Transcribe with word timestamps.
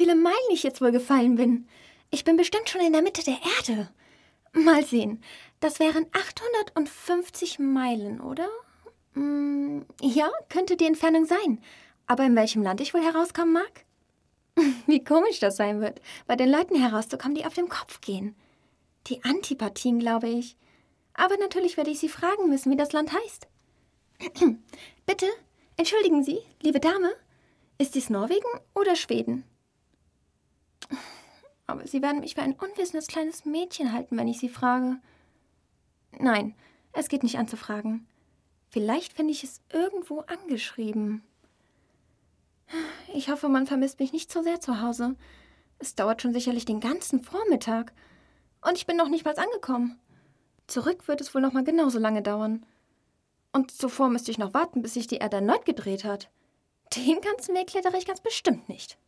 viele 0.00 0.16
Meilen 0.16 0.50
ich 0.50 0.62
jetzt 0.62 0.80
wohl 0.80 0.92
gefallen 0.92 1.34
bin. 1.34 1.68
Ich 2.10 2.24
bin 2.24 2.38
bestimmt 2.38 2.70
schon 2.70 2.80
in 2.80 2.94
der 2.94 3.02
Mitte 3.02 3.22
der 3.22 3.36
Erde. 3.58 3.90
Mal 4.54 4.82
sehen. 4.82 5.22
Das 5.60 5.78
wären 5.78 6.06
850 6.12 7.58
Meilen, 7.58 8.18
oder? 8.22 8.48
Hm, 9.12 9.84
ja, 10.00 10.30
könnte 10.48 10.78
die 10.78 10.86
Entfernung 10.86 11.26
sein. 11.26 11.60
Aber 12.06 12.24
in 12.24 12.34
welchem 12.34 12.62
Land 12.62 12.80
ich 12.80 12.94
wohl 12.94 13.02
herauskommen 13.02 13.52
mag? 13.52 13.84
Wie 14.86 15.04
komisch 15.04 15.38
das 15.38 15.58
sein 15.58 15.82
wird, 15.82 16.00
bei 16.26 16.34
den 16.34 16.48
Leuten 16.48 16.76
herauszukommen, 16.76 17.34
die 17.34 17.44
auf 17.44 17.52
dem 17.52 17.68
Kopf 17.68 18.00
gehen. 18.00 18.34
Die 19.08 19.22
Antipathien, 19.22 19.98
glaube 19.98 20.30
ich. 20.30 20.56
Aber 21.12 21.36
natürlich 21.36 21.76
werde 21.76 21.90
ich 21.90 22.00
Sie 22.00 22.08
fragen 22.08 22.48
müssen, 22.48 22.72
wie 22.72 22.76
das 22.76 22.94
Land 22.94 23.12
heißt. 23.12 23.48
Bitte, 25.04 25.26
entschuldigen 25.76 26.24
Sie, 26.24 26.38
liebe 26.62 26.80
Dame, 26.80 27.12
ist 27.76 27.94
dies 27.94 28.08
Norwegen 28.08 28.48
oder 28.74 28.96
Schweden? 28.96 29.44
Aber 31.70 31.86
Sie 31.86 32.02
werden 32.02 32.20
mich 32.20 32.34
für 32.34 32.42
ein 32.42 32.54
unwissendes 32.54 33.06
kleines 33.06 33.44
Mädchen 33.44 33.92
halten, 33.92 34.16
wenn 34.16 34.26
ich 34.26 34.40
Sie 34.40 34.48
frage. 34.48 34.98
Nein, 36.18 36.56
es 36.92 37.08
geht 37.08 37.22
nicht 37.22 37.38
anzufragen. 37.38 38.08
Vielleicht 38.70 39.12
finde 39.12 39.30
ich 39.30 39.44
es 39.44 39.60
irgendwo 39.72 40.20
angeschrieben. 40.20 41.22
Ich 43.14 43.30
hoffe, 43.30 43.48
man 43.48 43.68
vermisst 43.68 44.00
mich 44.00 44.12
nicht 44.12 44.32
so 44.32 44.42
sehr 44.42 44.60
zu 44.60 44.80
Hause. 44.80 45.14
Es 45.78 45.94
dauert 45.94 46.22
schon 46.22 46.32
sicherlich 46.32 46.64
den 46.64 46.80
ganzen 46.80 47.22
Vormittag. 47.22 47.92
Und 48.62 48.76
ich 48.76 48.86
bin 48.86 48.96
noch 48.96 49.08
nicht 49.08 49.24
mal 49.24 49.36
angekommen. 49.36 49.98
Zurück 50.66 51.06
wird 51.06 51.20
es 51.20 51.34
wohl 51.34 51.40
noch 51.40 51.52
mal 51.52 51.64
genauso 51.64 52.00
lange 52.00 52.22
dauern. 52.22 52.66
Und 53.52 53.70
zuvor 53.70 54.08
müsste 54.08 54.32
ich 54.32 54.38
noch 54.38 54.54
warten, 54.54 54.82
bis 54.82 54.94
sich 54.94 55.06
die 55.06 55.16
Erde 55.18 55.36
erneut 55.36 55.64
gedreht 55.64 56.02
hat. 56.02 56.30
Den 56.96 57.20
ganzen 57.20 57.54
Weg 57.54 57.68
klettere 57.68 57.96
ich 57.96 58.06
ganz 58.06 58.20
bestimmt 58.20 58.68
nicht. 58.68 58.98